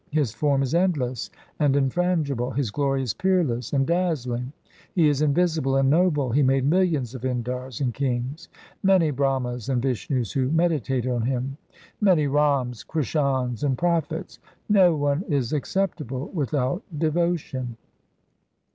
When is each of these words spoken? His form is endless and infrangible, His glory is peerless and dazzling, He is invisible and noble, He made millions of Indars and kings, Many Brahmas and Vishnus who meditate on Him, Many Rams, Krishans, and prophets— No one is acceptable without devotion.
His 0.09 0.31
form 0.33 0.63
is 0.63 0.73
endless 0.73 1.29
and 1.59 1.75
infrangible, 1.75 2.49
His 2.49 2.71
glory 2.71 3.03
is 3.03 3.13
peerless 3.13 3.71
and 3.71 3.85
dazzling, 3.85 4.51
He 4.95 5.07
is 5.07 5.21
invisible 5.21 5.75
and 5.75 5.91
noble, 5.91 6.31
He 6.31 6.41
made 6.41 6.65
millions 6.65 7.13
of 7.13 7.21
Indars 7.21 7.79
and 7.79 7.93
kings, 7.93 8.49
Many 8.81 9.11
Brahmas 9.11 9.69
and 9.69 9.79
Vishnus 9.79 10.31
who 10.31 10.49
meditate 10.49 11.05
on 11.05 11.21
Him, 11.21 11.55
Many 12.01 12.25
Rams, 12.25 12.83
Krishans, 12.83 13.63
and 13.63 13.77
prophets— 13.77 14.39
No 14.69 14.95
one 14.95 15.21
is 15.27 15.53
acceptable 15.53 16.31
without 16.33 16.81
devotion. 16.97 17.77